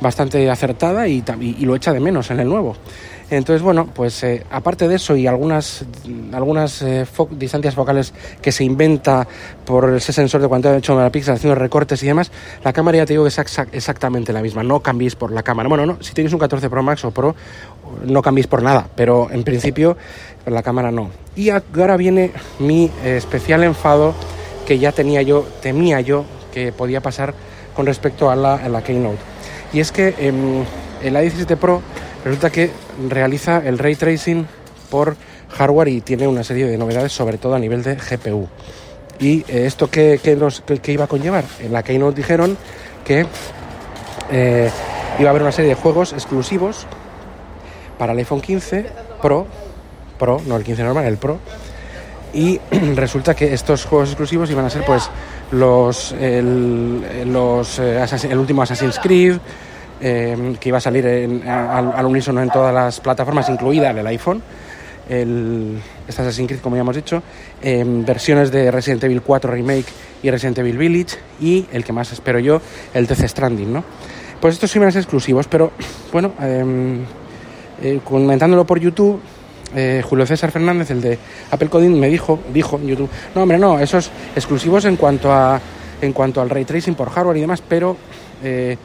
bastante 0.00 0.50
acertada 0.50 1.08
y, 1.08 1.22
y, 1.40 1.64
lo 1.64 1.76
echa 1.76 1.92
de 1.92 2.00
menos 2.00 2.30
en 2.30 2.40
el 2.40 2.48
nuevo. 2.48 2.76
Entonces, 3.30 3.62
bueno, 3.62 3.86
pues 3.86 4.22
eh, 4.24 4.44
aparte 4.50 4.88
de 4.88 4.96
eso 4.96 5.16
y 5.16 5.26
algunas, 5.26 5.84
eh, 6.84 7.06
distancias 7.30 7.74
focales 7.74 8.12
que 8.42 8.50
se 8.50 8.64
inventa 8.64 9.26
por 9.64 9.94
ese 9.94 10.12
sensor 10.12 10.42
de 10.42 10.48
48 10.48 10.96
megapíxeles 10.96 11.38
haciendo 11.38 11.54
recortes 11.54 12.02
y 12.02 12.06
demás, 12.06 12.32
la 12.64 12.72
cámara 12.72 12.98
ya 12.98 13.06
te 13.06 13.12
digo 13.12 13.22
que 13.22 13.28
es 13.28 13.38
exactamente 13.72 14.32
la 14.32 14.42
misma. 14.42 14.64
No 14.64 14.80
cambiéis 14.80 15.14
por 15.14 15.30
la 15.30 15.44
cámara. 15.44 15.68
Bueno, 15.68 15.86
no, 15.86 16.02
si 16.02 16.12
tenéis 16.12 16.32
un 16.32 16.40
14 16.40 16.68
Pro 16.68 16.82
Max 16.82 17.04
o 17.04 17.12
Pro, 17.12 17.36
no 18.04 18.20
cambiéis 18.20 18.48
por 18.48 18.62
nada, 18.62 18.88
pero 18.96 19.30
en 19.30 19.44
principio 19.44 19.96
la 20.46 20.62
cámara 20.62 20.90
no. 20.90 21.10
Y 21.36 21.50
ahora 21.50 21.96
viene 21.96 22.32
mi 22.58 22.90
eh, 23.04 23.16
especial 23.16 23.62
enfado 23.62 24.14
que 24.66 24.78
ya 24.78 24.92
tenía 24.92 25.22
yo, 25.22 25.46
temía 25.62 26.00
yo 26.00 26.24
que 26.52 26.72
podía 26.72 27.00
pasar 27.00 27.34
con 27.74 27.86
respecto 27.86 28.30
a 28.30 28.36
la, 28.36 28.54
a 28.54 28.82
Keynote. 28.82 29.18
Y 29.72 29.80
es 29.80 29.92
que 29.92 30.14
eh, 30.18 30.32
el 31.02 31.14
A17 31.14 31.56
Pro 31.56 31.80
resulta 32.24 32.50
que 32.50 32.70
realiza 33.08 33.62
el 33.64 33.78
ray 33.78 33.96
tracing 33.96 34.46
por 34.90 35.16
hardware 35.48 35.88
y 35.88 36.00
tiene 36.00 36.26
una 36.26 36.44
serie 36.44 36.66
de 36.66 36.76
novedades, 36.76 37.12
sobre 37.12 37.38
todo 37.38 37.54
a 37.54 37.58
nivel 37.58 37.82
de 37.82 37.96
GPU. 37.96 38.48
¿Y 39.18 39.40
eh, 39.48 39.66
esto 39.66 39.90
qué, 39.90 40.20
qué, 40.22 40.36
los, 40.36 40.62
qué, 40.82 40.92
iba 40.92 41.04
a 41.04 41.08
conllevar? 41.08 41.44
En 41.60 41.72
la 41.72 41.82
Keynote 41.82 42.16
dijeron 42.16 42.56
que 43.04 43.26
eh, 44.30 44.70
iba 45.18 45.28
a 45.28 45.30
haber 45.30 45.42
una 45.42 45.52
serie 45.52 45.70
de 45.70 45.74
juegos 45.74 46.12
exclusivos 46.12 46.86
para 47.98 48.12
el 48.12 48.18
iPhone 48.18 48.40
15 48.40 48.86
Pro, 49.20 49.46
Pro, 50.18 50.40
no 50.46 50.56
el 50.56 50.64
15 50.64 50.82
normal, 50.82 51.04
el 51.04 51.18
Pro, 51.18 51.38
y 52.32 52.58
resulta 52.94 53.34
que 53.34 53.52
estos 53.52 53.84
juegos 53.84 54.10
exclusivos 54.10 54.50
iban 54.50 54.64
a 54.64 54.70
ser 54.70 54.84
pues 54.84 55.10
los, 55.50 56.12
el, 56.12 57.32
los, 57.32 57.78
eh, 57.78 58.04
el 58.30 58.38
último 58.38 58.62
Assassin's 58.62 58.98
Creed, 58.98 59.36
eh, 60.00 60.56
que 60.58 60.68
iba 60.68 60.78
a 60.78 60.80
salir 60.80 61.06
en, 61.06 61.48
al, 61.48 61.92
al, 61.94 62.06
unísono 62.06 62.42
en 62.42 62.50
todas 62.50 62.74
las 62.74 63.00
plataformas, 63.00 63.48
incluida 63.48 63.90
el 63.90 64.06
iPhone. 64.06 64.42
El, 65.08 65.80
este 66.06 66.22
Assassin's 66.22 66.46
Creed, 66.46 66.60
como 66.60 66.76
ya 66.76 66.82
hemos 66.82 66.94
dicho, 66.94 67.22
eh, 67.62 67.84
versiones 67.84 68.52
de 68.52 68.70
Resident 68.70 69.02
Evil 69.04 69.22
4 69.22 69.50
Remake 69.50 69.86
y 70.22 70.30
Resident 70.30 70.58
Evil 70.58 70.78
Village 70.78 71.16
y 71.40 71.66
el 71.72 71.82
que 71.82 71.92
más 71.92 72.12
espero 72.12 72.38
yo, 72.38 72.60
el 72.94 73.06
Death 73.08 73.26
Stranding, 73.26 73.72
¿no? 73.72 73.82
Pues 74.40 74.54
estos 74.54 74.70
sí 74.70 74.78
ser 74.78 74.96
exclusivos, 74.96 75.48
pero 75.48 75.72
bueno, 76.12 76.32
eh, 77.82 78.00
comentándolo 78.04 78.64
por 78.64 78.78
YouTube, 78.78 79.20
eh, 79.74 80.02
Julio 80.04 80.26
César 80.26 80.50
Fernández, 80.50 80.90
el 80.90 81.00
de 81.00 81.18
Apple 81.50 81.68
Coding, 81.68 81.98
me 81.98 82.08
dijo, 82.08 82.40
dijo 82.52 82.76
en 82.76 82.88
YouTube, 82.88 83.08
no 83.34 83.42
hombre, 83.42 83.58
no, 83.58 83.78
esos 83.78 84.10
exclusivos 84.34 84.84
en 84.84 84.96
cuanto 84.96 85.32
a 85.32 85.60
en 86.02 86.12
cuanto 86.14 86.40
al 86.40 86.48
ray 86.48 86.64
tracing 86.64 86.94
por 86.94 87.10
hardware 87.10 87.36
y 87.36 87.40
demás, 87.42 87.62
pero 87.66 87.96
eh, 88.42 88.76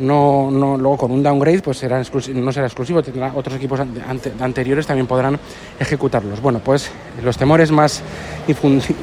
no, 0.00 0.50
no, 0.50 0.78
luego 0.78 0.96
con 0.96 1.12
un 1.12 1.22
downgrade 1.22 1.60
pues 1.60 1.78
será 1.78 2.02
no 2.34 2.52
será 2.52 2.66
exclusivo, 2.66 3.02
tendrá 3.02 3.32
otros 3.34 3.56
equipos 3.56 3.80
ante, 3.80 4.32
anteriores 4.40 4.86
también 4.86 5.06
podrán 5.06 5.38
ejecutarlos. 5.78 6.40
Bueno, 6.40 6.60
pues 6.64 6.90
los 7.22 7.36
temores 7.36 7.70
más 7.70 8.02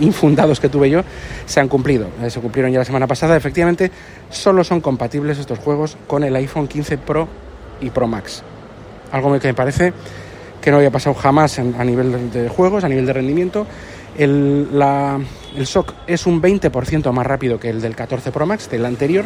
infundados 0.02 0.60
que 0.60 0.70
tuve 0.70 0.90
yo 0.90 1.04
se 1.46 1.60
han 1.60 1.68
cumplido, 1.68 2.08
eh, 2.22 2.30
se 2.30 2.40
cumplieron 2.40 2.72
ya 2.72 2.80
la 2.80 2.86
semana 2.86 3.08
pasada. 3.08 3.38
Efectivamente, 3.38 3.92
solo 4.30 4.64
son 4.64 4.82
compatibles 4.82 5.38
estos 5.38 5.60
juegos 5.60 5.98
con 6.08 6.24
el 6.24 6.36
iPhone 6.36 6.68
15 6.68 6.98
Pro 6.98 7.28
y 7.80 7.92
Pro 7.92 8.08
Max. 8.08 8.44
Algo 9.12 9.40
que 9.40 9.48
me 9.48 9.54
parece 9.54 9.94
que 10.62 10.72
no 10.72 10.78
había 10.78 10.92
pasado 10.92 11.14
jamás 11.14 11.60
en, 11.60 11.76
a 11.80 11.84
nivel 11.84 12.32
de 12.32 12.50
juegos, 12.50 12.84
a 12.84 12.90
nivel 12.90 13.06
de 13.06 13.14
rendimiento. 13.14 13.68
El, 14.18 14.68
el 15.56 15.68
SOC 15.68 15.94
es 16.08 16.26
un 16.26 16.42
20% 16.42 17.12
más 17.12 17.26
rápido 17.28 17.60
que 17.60 17.70
el 17.70 17.82
del 17.82 17.96
14 17.96 18.32
Pro 18.32 18.48
Max, 18.48 18.70
del 18.70 18.86
anterior, 18.86 19.26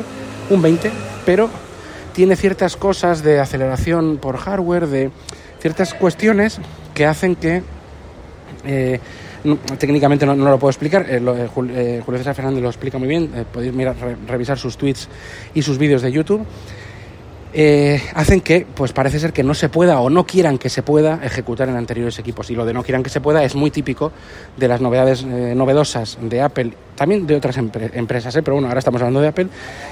un 0.51 0.61
20%, 0.61 0.91
pero 1.25 1.49
tiene 2.13 2.35
ciertas 2.35 2.75
cosas 2.75 3.23
de 3.23 3.39
aceleración 3.39 4.17
por 4.17 4.37
hardware, 4.37 4.87
de 4.87 5.11
ciertas 5.59 5.93
cuestiones 5.93 6.59
que 6.93 7.05
hacen 7.05 7.35
que 7.35 7.63
eh, 8.65 8.99
técnicamente 9.79 10.25
no, 10.25 10.35
lo 10.35 10.59
puedo 10.59 10.69
explicar, 10.69 11.09
eh, 11.09 11.19
lo, 11.19 11.35
eh, 11.35 11.47
Julio 11.47 12.17
César 12.17 12.35
Fernández 12.35 12.61
lo 12.61 12.69
explica 12.69 12.97
muy 12.97 13.07
bien, 13.07 13.31
eh, 13.33 13.45
podéis 13.51 13.73
mirar, 13.73 13.95
re, 13.99 14.15
revisar 14.27 14.57
sus 14.57 14.77
tweets 14.77 15.07
y 15.53 15.61
sus 15.61 15.77
vídeos 15.77 16.01
de 16.01 16.11
YouTube 16.11 16.45
eh, 17.53 18.01
hacen 18.15 18.41
que, 18.41 18.65
pues 18.75 18.93
parece 18.93 19.19
ser 19.19 19.33
que 19.33 19.43
no 19.43 19.53
se 19.53 19.69
pueda 19.69 19.99
o 19.99 20.09
no 20.09 20.25
quieran 20.25 20.57
que 20.57 20.69
se 20.69 20.83
pueda 20.83 21.19
ejecutar 21.23 21.69
en 21.69 21.75
anteriores 21.75 22.17
equipos. 22.19 22.49
Y 22.49 22.55
lo 22.55 22.65
de 22.65 22.73
no 22.73 22.83
quieran 22.83 23.03
que 23.03 23.09
se 23.09 23.21
pueda 23.21 23.43
es 23.43 23.55
muy 23.55 23.71
típico 23.71 24.11
de 24.57 24.67
las 24.67 24.81
novedades 24.81 25.23
eh, 25.23 25.53
novedosas 25.55 26.17
de 26.21 26.41
Apple, 26.41 26.73
también 26.95 27.25
de 27.25 27.35
otras 27.35 27.57
empre 27.57 27.91
empresas, 27.93 28.35
¿eh? 28.35 28.43
pero 28.43 28.55
bueno, 28.55 28.67
ahora 28.67 28.79
estamos 28.79 29.01
hablando 29.01 29.21
de 29.21 29.27
Apple, 29.27 29.47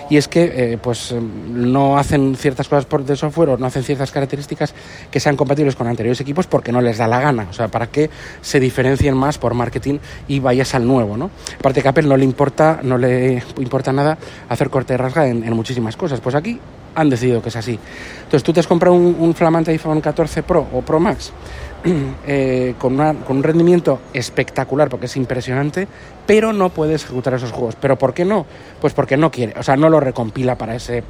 y 0.09 0.17
es 0.17 0.27
que 0.27 0.73
eh, 0.73 0.77
pues 0.77 1.13
no 1.13 1.97
hacen 1.97 2.35
ciertas 2.35 2.67
cosas 2.67 2.85
por 2.85 3.03
de 3.03 3.15
software 3.15 3.49
o 3.49 3.57
no 3.57 3.65
hacen 3.65 3.83
ciertas 3.83 4.11
características 4.11 4.73
que 5.09 5.19
sean 5.19 5.35
compatibles 5.35 5.75
con 5.75 5.87
anteriores 5.87 6.21
equipos 6.21 6.47
porque 6.47 6.71
no 6.71 6.81
les 6.81 6.97
da 6.97 7.07
la 7.07 7.19
gana. 7.19 7.47
O 7.49 7.53
sea, 7.53 7.67
para 7.67 7.87
que 7.87 8.09
se 8.41 8.59
diferencien 8.59 9.15
más 9.15 9.37
por 9.37 9.53
marketing 9.53 9.99
y 10.27 10.39
vayas 10.39 10.75
al 10.75 10.85
nuevo, 10.85 11.17
¿no? 11.17 11.31
Aparte 11.57 11.81
que 11.81 11.87
a 11.87 11.91
Apple 11.91 12.07
no 12.07 12.17
le 12.17 12.25
importa, 12.25 12.79
no 12.83 12.97
le 12.97 13.43
importa 13.57 13.91
nada 13.91 14.17
hacer 14.47 14.69
corte 14.69 14.93
de 14.93 14.97
rasga 14.97 15.27
en, 15.27 15.43
en 15.43 15.53
muchísimas 15.53 15.97
cosas. 15.97 16.19
Pues 16.21 16.35
aquí 16.35 16.59
han 16.95 17.09
decidido 17.09 17.41
que 17.41 17.49
es 17.49 17.55
así. 17.55 17.79
Entonces 18.17 18.43
tú 18.43 18.53
te 18.53 18.59
has 18.59 18.67
comprado 18.67 18.95
un, 18.95 19.33
flamante 19.35 19.71
iPhone 19.71 20.01
14 20.01 20.43
Pro 20.43 20.67
o 20.73 20.81
Pro 20.81 20.99
Max 20.99 21.31
eh, 22.27 22.75
con, 22.77 22.93
una- 22.95 23.13
con 23.13 23.37
un 23.37 23.43
rendimiento 23.43 23.99
espectacular 24.13 24.89
porque 24.89 25.05
es 25.07 25.15
impresionante, 25.17 25.87
pero 26.25 26.53
no 26.53 26.69
puedes 26.69 27.03
ejecutar 27.03 27.33
esos 27.33 27.51
juegos. 27.51 27.75
¿Pero 27.79 27.97
por 27.97 28.13
qué 28.13 28.25
no? 28.25 28.45
Pues 28.81 28.93
porque 28.93 29.17
no 29.17 29.31
quiere, 29.31 29.53
o 29.57 29.63
sea, 29.63 29.75
no 29.77 29.89
los 29.89 30.03
recompila 30.03 30.57
para 30.57 30.75
ese, 30.75 31.03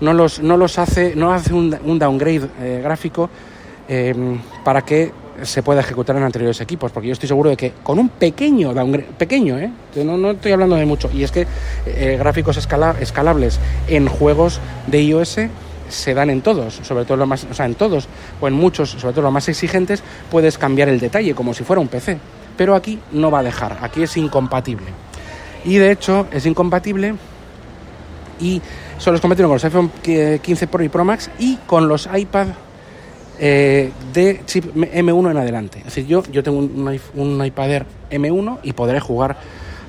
no 0.00 0.12
los, 0.12 0.40
no 0.40 0.56
los 0.56 0.78
hace, 0.78 1.14
no 1.14 1.32
hace 1.32 1.54
un, 1.54 1.76
un 1.84 1.98
downgrade 1.98 2.48
eh, 2.60 2.80
gráfico 2.82 3.30
eh, 3.88 4.14
para 4.64 4.82
que 4.82 5.12
se 5.42 5.62
pueda 5.62 5.80
ejecutar 5.80 6.16
en 6.16 6.22
anteriores 6.22 6.60
equipos, 6.60 6.92
porque 6.92 7.08
yo 7.08 7.12
estoy 7.12 7.28
seguro 7.28 7.50
de 7.50 7.56
que 7.56 7.72
con 7.82 7.98
un 7.98 8.08
pequeño 8.08 8.72
downgrade, 8.74 9.08
pequeño, 9.18 9.58
¿eh? 9.58 9.70
No, 9.96 10.16
no 10.16 10.32
estoy 10.32 10.52
hablando 10.52 10.76
de 10.76 10.86
mucho, 10.86 11.10
y 11.12 11.22
es 11.22 11.30
que 11.32 11.46
eh, 11.86 12.16
gráficos 12.18 12.56
escala- 12.56 12.96
escalables 13.00 13.58
en 13.88 14.08
juegos 14.08 14.60
de 14.86 15.02
iOS 15.02 15.38
se 15.88 16.14
dan 16.14 16.30
en 16.30 16.42
todos, 16.42 16.74
sobre 16.82 17.04
todo 17.04 17.16
los 17.18 17.28
más, 17.28 17.46
o 17.50 17.54
sea, 17.54 17.66
en 17.66 17.74
todos 17.76 18.08
o 18.40 18.48
en 18.48 18.54
muchos, 18.54 18.90
sobre 18.90 19.12
todo 19.12 19.22
los 19.22 19.32
más 19.32 19.48
exigentes, 19.48 20.02
puedes 20.30 20.58
cambiar 20.58 20.88
el 20.88 20.98
detalle 20.98 21.34
como 21.34 21.54
si 21.54 21.62
fuera 21.64 21.80
un 21.80 21.88
PC, 21.88 22.18
pero 22.56 22.74
aquí 22.74 22.98
no 23.12 23.30
va 23.30 23.38
a 23.40 23.42
dejar, 23.44 23.78
aquí 23.82 24.02
es 24.02 24.16
incompatible. 24.16 24.86
Y 25.64 25.76
de 25.76 25.92
hecho 25.92 26.26
es 26.32 26.46
incompatible 26.46 27.14
y 28.40 28.60
solo 28.98 29.16
es 29.16 29.20
compatible 29.20 29.46
con 29.48 29.54
los 29.56 29.64
iPhone 29.64 29.90
15 30.02 30.66
Pro 30.66 30.82
y 30.82 30.88
Pro 30.88 31.04
Max 31.04 31.30
y 31.38 31.56
con 31.66 31.88
los 31.88 32.08
iPad 32.14 32.48
eh, 33.38 33.90
de 34.12 34.40
chip 34.46 34.74
M1 34.74 35.30
en 35.30 35.36
adelante. 35.36 35.78
Es 35.78 35.84
decir, 35.86 36.06
yo, 36.06 36.22
yo 36.32 36.42
tengo 36.42 36.58
un, 36.58 36.72
un 36.76 36.94
iP- 36.94 37.00
un 37.14 37.44
iPad 37.44 37.70
Air 37.70 37.86
M1 38.10 38.58
y 38.62 38.72
podré 38.72 39.00
jugar 39.00 39.36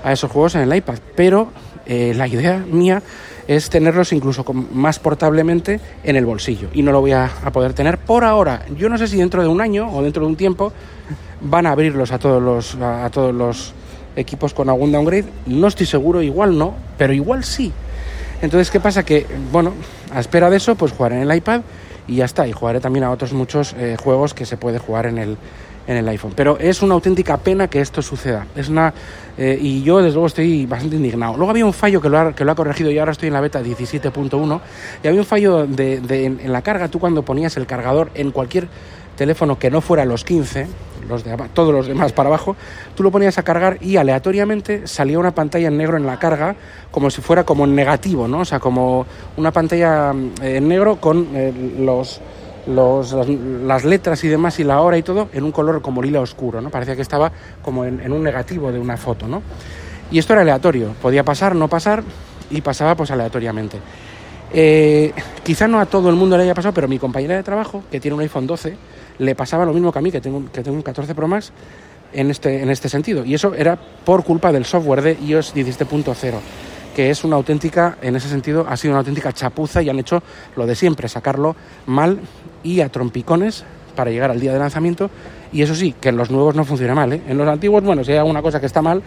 a 0.04 0.12
esos 0.12 0.32
juegos 0.32 0.56
en 0.56 0.62
el 0.62 0.75
iPad, 0.75 0.96
pero 1.16 1.50
eh, 1.86 2.13
la 2.16 2.27
idea 2.27 2.63
mía 2.70 3.01
es 3.48 3.70
tenerlos 3.70 4.12
incluso 4.12 4.44
más 4.74 5.00
portablemente 5.00 5.80
en 6.04 6.18
el 6.18 6.25
bolsillo 6.25 6.68
y 6.74 6.82
no 6.82 6.92
lo 6.92 7.00
voy 7.00 7.13
a, 7.13 7.32
poder 7.54 7.74
tener 7.74 7.98
por 7.98 8.25
ahora. 8.25 8.63
Yo 8.77 8.89
no 8.89 8.98
sé 8.98 9.08
si 9.08 9.18
dentro 9.18 9.42
de 9.42 9.48
un 9.48 9.62
año 9.62 9.89
o 9.89 10.04
dentro 10.04 10.24
de 10.24 10.27
un 10.27 10.36
tiempo 10.36 10.74
van 11.39 11.66
a 11.66 11.72
abrirlos 11.72 12.12
a 12.12 12.20
todos 12.20 12.42
los, 12.42 12.75
a 12.75 13.10
todos 13.10 13.34
los 13.34 13.74
equipos 14.18 14.54
con 14.54 14.68
algún 14.70 14.92
downgrade. 14.92 15.25
No 15.46 15.68
estoy 15.68 15.86
seguro, 15.86 16.22
igual 16.22 16.58
no, 16.58 16.74
pero 16.98 17.13
igual 17.13 17.44
sí. 17.46 17.72
Entonces, 18.42 18.70
¿qué 18.70 18.80
pasa? 18.82 19.04
Que, 19.04 19.25
bueno, 19.51 19.74
a 20.13 20.20
espera 20.20 20.50
de 20.50 20.58
eso, 20.58 20.75
pues 20.75 20.92
jugaré 20.92 21.16
en 21.22 21.30
el 21.30 21.38
iPad 21.38 21.62
y 22.08 22.16
ya 22.18 22.26
está. 22.26 22.48
Y 22.48 22.52
jugaré 22.52 22.80
también 22.80 23.04
a 23.06 23.12
otros 23.12 23.34
muchos 23.34 23.74
eh, 23.78 23.98
juegos 24.02 24.34
que 24.34 24.46
se 24.46 24.58
puede 24.58 24.80
jugar 24.80 25.06
en 25.08 25.18
el, 25.18 25.38
en 25.88 25.98
el 25.98 26.08
iPhone. 26.10 26.34
Pero 26.36 26.58
es 26.60 26.82
una 26.82 26.94
auténtica 26.96 27.38
pena 27.38 27.68
que 27.70 27.82
esto 27.82 28.02
suceda. 28.02 28.46
Es 28.56 28.70
una 28.70 28.94
eh, 29.38 29.58
y 29.62 29.84
yo 29.84 29.98
desde 30.00 30.14
luego 30.14 30.28
estoy 30.28 30.66
bastante 30.66 30.96
indignado. 30.96 31.36
Luego 31.38 31.52
había 31.52 31.66
un 31.66 31.74
fallo 31.74 32.02
que 32.02 32.10
lo 32.10 32.18
ha, 32.20 32.34
que 32.34 32.44
lo 32.46 32.52
ha 32.52 32.56
corregido 32.56 32.90
y 32.92 32.98
ahora 32.98 33.12
estoy 33.12 33.28
en 33.28 33.34
la 33.34 33.42
beta 33.42 33.62
17.1 33.62 34.60
y 35.04 35.08
había 35.08 35.20
un 35.20 35.26
fallo 35.26 35.66
de, 35.68 36.00
de- 36.02 36.26
en, 36.26 36.40
en 36.42 36.52
la 36.54 36.62
carga. 36.62 36.88
Tú 36.88 37.00
cuando 37.00 37.22
ponías 37.24 37.56
el 37.58 37.66
cargador 37.68 38.10
en 38.16 38.32
cualquier 38.32 38.68
teléfono 39.16 39.58
que 39.58 39.72
no 39.72 39.82
fuera 39.82 40.06
los 40.06 40.24
15, 40.24 40.68
los 41.08 41.24
de 41.24 41.36
todos 41.54 41.74
los 41.74 41.88
demás 41.88 42.14
para 42.14 42.30
abajo, 42.30 42.56
tú 42.96 43.04
lo 43.04 43.12
ponías 43.12 43.38
a 43.38 43.44
cargar 43.44 43.78
y 43.82 43.98
aleatoriamente 43.98 44.88
salía 44.88 45.20
una 45.20 45.32
pantalla 45.32 45.68
en 45.68 45.78
negro 45.78 45.98
en 45.98 46.06
la 46.06 46.20
carga 46.20 46.56
como 46.92 47.10
si 47.10 47.22
fuera 47.22 47.44
como 47.44 47.66
negativo, 47.68 48.28
¿no? 48.28 48.40
O 48.40 48.46
sea, 48.46 48.60
como 48.60 49.06
una 49.38 49.52
pantalla 49.52 50.14
mm, 50.14 50.32
en 50.42 50.68
negro 50.68 50.98
con 50.98 51.28
eh, 51.34 51.54
los, 51.80 52.22
las, 52.68 53.86
letras 53.86 54.24
y 54.24 54.28
demás 54.28 54.60
y 54.60 54.64
la 54.64 54.82
hora 54.82 54.98
y 54.98 55.04
todo 55.04 55.30
en 55.34 55.44
un 55.44 55.52
color 55.52 55.82
como 55.82 56.02
lila 56.02 56.22
oscuro, 56.22 56.62
¿no? 56.62 56.70
Parecía 56.70 56.96
que 56.96 57.02
estaba 57.02 57.32
como 57.62 57.86
en, 57.86 58.02
en 58.02 58.12
un 58.12 58.24
negativo 58.24 58.72
de 58.72 58.80
una 58.80 58.98
foto, 58.98 59.28
¿no? 59.28 59.42
Y 60.12 60.20
esto 60.20 60.34
era 60.34 60.42
aleatorio, 60.42 60.94
podía 61.02 61.24
pasar, 61.24 61.56
no 61.56 61.68
pasar 61.68 62.04
y 62.50 62.62
pasaba 62.62 62.96
pues 62.96 63.12
aleatoriamente. 63.12 63.80
Eh, 64.54 65.14
quizá 65.44 65.68
no 65.68 65.80
a 65.80 65.86
todo 65.86 66.10
el 66.10 66.16
mundo 66.16 66.38
le 66.38 66.44
haya 66.44 66.54
pasado, 66.54 66.74
pero 66.74 66.88
mi 66.88 67.00
compañera 67.00 67.36
de 67.36 67.44
trabajo, 67.44 67.84
que 67.92 68.00
tiene 68.00 68.16
un 68.16 68.22
iPhone 68.22 68.48
12, 68.48 68.76
le 69.20 69.36
pasaba 69.36 69.66
lo 69.66 69.74
mismo 69.74 69.92
que 69.92 70.00
a 70.00 70.02
mí, 70.02 70.12
que 70.12 70.22
tengo, 70.22 70.44
que 70.52 70.64
tengo 70.64 70.78
un 70.78 70.84
14 70.84 71.16
Pro 71.16 71.28
Max, 71.28 71.52
en 72.14 72.32
este, 72.32 72.62
en 72.62 72.70
este 72.70 72.90
sentido. 72.90 73.26
Y 73.26 73.34
eso 73.34 73.54
era 73.54 73.76
por 73.76 74.24
culpa 74.24 74.52
del 74.52 74.66
software 74.66 75.02
de 75.02 75.18
iOS 75.26 75.56
17.0, 75.56 76.16
que 76.96 77.10
es 77.10 77.24
una 77.24 77.36
auténtica, 77.36 77.98
en 78.02 78.16
ese 78.16 78.30
sentido, 78.30 78.66
ha 78.68 78.78
sido 78.78 78.94
una 78.94 79.00
auténtica 79.00 79.34
chapuza 79.34 79.82
y 79.82 79.90
han 79.90 80.00
hecho 80.00 80.22
lo 80.56 80.66
de 80.66 80.76
siempre, 80.76 81.08
sacarlo 81.08 81.56
mal 81.86 82.20
y 82.64 82.82
a 82.82 82.90
trompicones 82.90 83.64
para 83.96 84.12
llegar 84.12 84.32
al 84.32 84.40
día 84.40 84.54
de 84.54 84.60
lanzamiento. 84.60 85.10
Y 85.52 85.62
eso 85.62 85.76
sí, 85.76 85.94
que 86.00 86.10
en 86.10 86.18
los 86.18 86.30
nuevos 86.30 86.56
no 86.56 86.66
funciona 86.66 86.94
mal. 86.94 87.14
¿eh? 87.14 87.22
En 87.28 87.38
los 87.38 87.48
antiguos, 87.48 87.84
bueno, 87.84 88.04
si 88.04 88.12
hay 88.12 88.18
alguna 88.18 88.42
cosa 88.42 88.60
que 88.60 88.66
está 88.66 88.82
mal, 88.82 89.02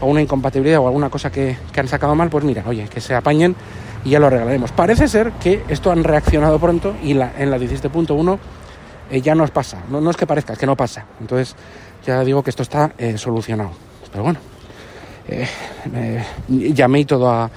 o 0.00 0.06
una 0.06 0.22
incompatibilidad 0.22 0.78
o 0.78 0.86
alguna 0.86 1.10
cosa 1.10 1.30
que, 1.30 1.56
que 1.72 1.80
han 1.80 1.88
sacado 1.88 2.14
mal, 2.14 2.30
pues 2.30 2.44
mira, 2.44 2.62
oye, 2.66 2.88
que 2.88 3.00
se 3.00 3.14
apañen 3.14 3.56
y 4.04 4.10
ya 4.10 4.20
lo 4.20 4.28
arreglaremos. 4.28 4.72
Parece 4.72 5.08
ser 5.08 5.32
que 5.32 5.62
esto 5.68 5.90
han 5.90 6.04
reaccionado 6.04 6.58
pronto 6.58 6.94
y 7.02 7.14
la, 7.14 7.32
en 7.38 7.50
la 7.50 7.58
17.1 7.58 8.38
eh, 9.10 9.20
ya 9.20 9.34
nos 9.34 9.50
pasa. 9.50 9.82
No, 9.90 10.00
no 10.00 10.10
es 10.10 10.16
que 10.16 10.26
parezca, 10.26 10.52
es 10.52 10.58
que 10.58 10.66
no 10.66 10.76
pasa. 10.76 11.06
Entonces 11.20 11.54
ya 12.04 12.22
digo 12.24 12.42
que 12.42 12.50
esto 12.50 12.62
está 12.62 12.92
eh, 12.98 13.18
solucionado. 13.18 13.70
Pero 14.10 14.24
bueno, 14.24 14.38
eh, 15.28 16.24
llamé 16.48 17.00
y 17.00 17.04
todo 17.04 17.28
a... 17.30 17.50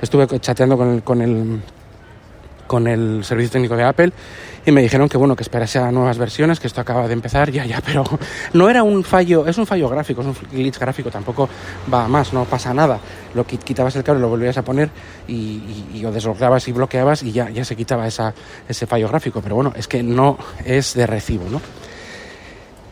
Estuve 0.00 0.26
chateando 0.38 0.76
con 0.76 0.94
el, 0.94 1.02
con 1.02 1.22
el 1.22 1.60
con 2.68 2.86
el 2.86 3.24
servicio 3.24 3.50
técnico 3.50 3.74
de 3.76 3.82
Apple 3.82 4.12
y 4.64 4.70
me 4.70 4.80
dijeron 4.82 5.08
que 5.08 5.16
bueno 5.16 5.34
que 5.34 5.42
esperase 5.42 5.80
a 5.80 5.90
nuevas 5.90 6.18
versiones 6.18 6.60
que 6.60 6.68
esto 6.68 6.80
acaba 6.80 7.08
de 7.08 7.14
empezar 7.14 7.50
ya 7.50 7.64
ya 7.64 7.80
pero 7.84 8.04
no 8.52 8.68
era 8.70 8.84
un 8.84 9.02
fallo 9.02 9.46
es 9.48 9.58
un 9.58 9.66
fallo 9.66 9.88
gráfico 9.88 10.20
es 10.20 10.26
un 10.28 10.36
glitch 10.52 10.78
gráfico 10.78 11.10
tampoco 11.10 11.48
va 11.92 12.06
más 12.06 12.32
no 12.32 12.44
pasa 12.44 12.72
nada. 12.72 13.00
Lo 13.34 13.44
qui- 13.46 13.58
quitabas 13.58 13.96
el 13.96 14.04
cable 14.04 14.20
lo 14.20 14.28
volvías 14.28 14.56
a 14.58 14.62
poner 14.62 14.90
y 15.26 15.60
lo 16.00 16.12
desbloqueabas 16.12 16.68
y 16.68 16.72
bloqueabas 16.72 17.22
y 17.24 17.32
ya 17.32 17.50
ya 17.50 17.64
se 17.64 17.74
quitaba 17.74 18.06
esa, 18.06 18.32
ese 18.68 18.86
fallo 18.86 19.08
gráfico 19.08 19.40
pero 19.42 19.54
bueno 19.56 19.72
es 19.76 19.88
que 19.88 20.02
no 20.02 20.38
es 20.64 20.94
de 20.94 21.06
recibo 21.06 21.44
no 21.50 21.60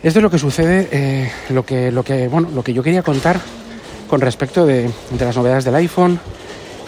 esto 0.02 0.18
es 0.18 0.23
lo 0.23 0.30
que 0.30 0.38
sucede 0.38 0.88
eh, 0.92 1.30
lo 1.50 1.64
que 1.64 1.90
lo 1.92 2.02
que 2.02 2.28
bueno 2.28 2.49
lo 2.54 2.62
que 2.62 2.73
yo 2.73 2.83
quería 2.83 3.02
contar 3.02 3.40
con 4.09 4.21
respecto 4.21 4.64
de, 4.64 4.88
de 5.11 5.25
las 5.25 5.37
novedades 5.37 5.64
del 5.64 5.75
iPhone 5.75 6.21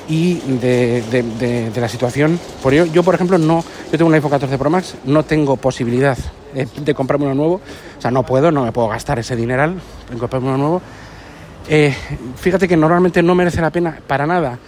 y 0.09 0.35
de, 0.61 1.03
de- 1.11 1.23
de- 1.23 1.71
de 1.71 1.81
la 1.81 1.89
situación. 1.89 2.39
Por 2.63 2.73
ello, 2.75 2.87
yo, 2.87 3.03
por 3.03 3.15
ejemplo, 3.15 3.37
no, 3.39 3.63
yo 3.93 3.99
tengo 3.99 4.07
un 4.09 4.15
iPhone 4.15 4.31
14 4.31 4.57
Pro 4.59 4.71
Max, 4.71 4.95
no 5.05 5.23
tengo 5.25 5.57
posibilidad 5.57 6.17
eh, 6.55 6.67
de 6.81 6.95
comprarme 6.95 7.27
uno 7.27 7.35
nuevo, 7.35 7.55
o 7.99 8.01
sea, 8.01 8.11
no 8.11 8.23
puedo, 8.25 8.51
no 8.51 8.65
me 8.65 8.73
puedo 8.73 8.89
gastar 8.89 9.19
ese 9.19 9.37
dineral 9.37 9.75
en 10.11 10.19
comprarme 10.19 10.49
uno 10.49 10.57
nuevo. 10.59 10.83
Eh, 11.69 11.95
fíjate 12.37 12.67
que 12.67 12.77
normalmente 12.77 13.23
no 13.23 13.35
merece 13.35 13.61
la 13.61 13.71
pena 13.71 13.99
para 14.07 14.27
nada, 14.27 14.59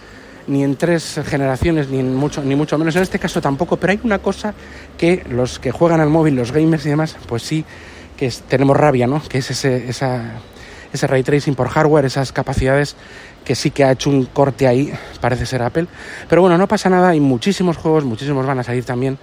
ni 0.46 0.62
en 0.62 0.76
tres 0.76 1.20
generaciones, 1.24 1.88
ni 1.88 1.98
en 2.00 2.14
mucho, 2.14 2.42
ni 2.42 2.54
mucho 2.54 2.76
menos 2.76 2.94
en 2.96 3.02
este 3.02 3.18
caso 3.18 3.40
tampoco, 3.40 3.76
pero 3.78 3.92
hay 3.92 4.00
una 4.04 4.18
cosa 4.18 4.52
que 4.98 5.24
los 5.30 5.58
que 5.58 5.70
juegan 5.70 6.00
al 6.00 6.10
móvil, 6.10 6.34
los 6.36 6.52
gamers 6.52 6.84
y 6.84 6.90
demás, 6.90 7.16
pues 7.26 7.42
sí, 7.42 7.64
que 8.16 8.26
es- 8.26 8.42
tenemos 8.42 8.76
rabia, 8.76 9.06
¿no? 9.06 9.22
Que 9.26 9.38
es 9.38 9.50
ese, 9.50 9.88
esa, 9.88 10.22
ese 10.92 11.06
ray 11.06 11.22
tracing 11.22 11.54
por 11.54 11.68
hardware, 11.68 12.04
esas 12.04 12.32
capacidades 12.32 12.96
que 13.44 13.54
sí 13.54 13.70
que 13.70 13.84
ha 13.84 13.92
hecho 13.92 14.10
un 14.10 14.26
corte 14.26 14.66
ahí, 14.66 14.92
parece 15.20 15.46
ser 15.46 15.62
Apple. 15.62 15.86
Pero 16.28 16.42
bueno, 16.42 16.58
no 16.58 16.68
pasa 16.68 16.90
nada, 16.90 17.10
hay 17.10 17.20
muchísimos 17.20 17.76
juegos, 17.76 18.04
muchísimos 18.04 18.46
van 18.46 18.58
a 18.58 18.62
salir 18.62 18.84
también 18.84 19.18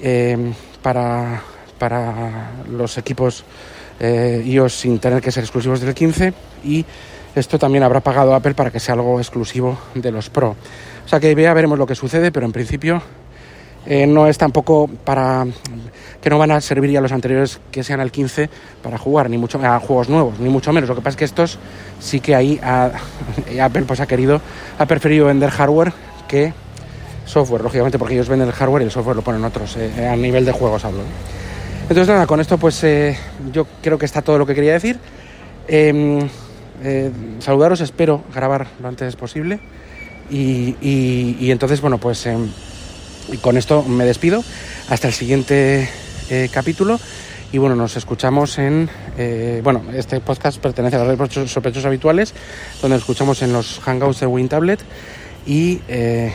eh, 0.00 0.52
para, 0.82 1.42
para 1.78 2.50
los 2.70 2.98
equipos 2.98 3.44
eh, 4.00 4.42
iOS 4.44 4.74
sin 4.74 4.98
tener 4.98 5.22
que 5.22 5.30
ser 5.30 5.44
exclusivos 5.44 5.80
del 5.80 5.94
15 5.94 6.34
y 6.64 6.84
esto 7.34 7.58
también 7.58 7.82
habrá 7.82 8.00
pagado 8.00 8.34
Apple 8.34 8.54
para 8.54 8.70
que 8.70 8.80
sea 8.80 8.94
algo 8.94 9.18
exclusivo 9.18 9.78
de 9.94 10.12
los 10.12 10.30
Pro. 10.30 10.56
O 11.04 11.08
sea 11.08 11.20
que 11.20 11.34
ya 11.34 11.54
veremos 11.54 11.78
lo 11.78 11.86
que 11.86 11.94
sucede, 11.94 12.30
pero 12.32 12.46
en 12.46 12.52
principio 12.52 13.02
eh, 13.86 14.06
no 14.06 14.26
es 14.26 14.38
tampoco 14.38 14.88
para 15.04 15.46
que 16.20 16.30
no 16.30 16.38
van 16.38 16.50
a 16.52 16.60
servir 16.60 16.90
ya 16.90 17.00
los 17.00 17.12
anteriores 17.12 17.60
que 17.70 17.84
sean 17.84 18.00
al 18.00 18.10
15 18.10 18.48
para 18.82 18.96
jugar 18.98 19.28
ni 19.28 19.36
mucho 19.38 19.58
a 19.62 19.78
juegos 19.80 20.08
nuevos 20.08 20.38
ni 20.40 20.48
mucho 20.48 20.72
menos. 20.72 20.88
Lo 20.88 20.94
que 20.94 21.00
pasa 21.02 21.10
es 21.10 21.16
que 21.16 21.24
estos 21.26 21.58
sí 22.00 22.20
que 22.20 22.34
ahí 22.34 22.58
ha- 22.62 22.92
Apple 23.62 23.82
pues 23.86 24.00
ha 24.00 24.06
querido 24.06 24.40
ha 24.78 24.86
preferido 24.86 25.26
vender 25.26 25.50
hardware 25.50 25.92
que 26.28 26.52
software 27.26 27.62
lógicamente 27.62 27.98
porque 27.98 28.14
ellos 28.14 28.28
venden 28.28 28.48
el 28.48 28.54
hardware 28.54 28.82
y 28.82 28.84
el 28.86 28.90
software 28.90 29.16
lo 29.16 29.22
ponen 29.22 29.44
otros 29.44 29.76
eh, 29.76 30.08
a 30.08 30.16
nivel 30.16 30.44
de 30.44 30.52
juegos 30.52 30.84
hablo 30.84 31.00
entonces 31.82 32.08
nada 32.08 32.26
con 32.26 32.40
esto 32.40 32.56
pues 32.58 32.82
eh, 32.84 33.16
yo 33.52 33.66
creo 33.82 33.98
que 33.98 34.06
está 34.06 34.22
todo 34.22 34.38
lo 34.38 34.46
que 34.46 34.54
quería 34.54 34.72
decir. 34.72 34.98
Em, 35.68 36.28
eh, 36.82 37.10
saludaros 37.40 37.80
espero 37.80 38.22
grabar 38.34 38.66
lo 38.80 38.88
antes 38.88 39.16
posible 39.16 39.60
y, 40.30 40.76
y- 40.80 41.36
y 41.40 41.50
entonces 41.50 41.80
bueno 41.82 41.98
pues 41.98 42.24
em, 42.26 42.48
y 43.32 43.36
con 43.38 43.56
esto 43.56 43.82
me 43.82 44.04
despido. 44.04 44.44
Hasta 44.88 45.08
el 45.08 45.14
siguiente 45.14 45.88
eh, 46.30 46.48
capítulo. 46.52 46.98
Y 47.52 47.58
bueno, 47.58 47.76
nos 47.76 47.96
escuchamos 47.96 48.58
en. 48.58 48.90
eh, 49.16 49.60
bueno, 49.62 49.82
este 49.94 50.20
podcast 50.20 50.58
pertenece 50.58 50.96
a 50.96 51.04
las 51.04 51.16
redes 51.16 51.50
sospechosos 51.50 51.86
habituales, 51.86 52.34
donde 52.82 52.96
escuchamos 52.96 53.42
en 53.42 53.52
los 53.52 53.78
hangouts 53.80 54.20
de 54.20 54.26
WinTablet 54.26 54.80
y 55.46 55.80
eh, 55.86 56.32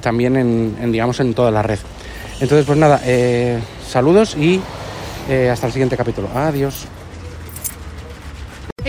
también 0.00 0.36
en, 0.36 0.92
digamos, 0.92 1.20
en 1.20 1.34
toda 1.34 1.50
la 1.50 1.62
red. 1.62 1.78
Entonces, 2.40 2.66
pues 2.66 2.78
nada, 2.78 3.00
saludos 3.88 4.36
y 4.36 4.60
hasta 5.50 5.66
el 5.66 5.72
siguiente 5.72 5.96
capítulo. 5.96 6.28
Adiós. 6.34 6.86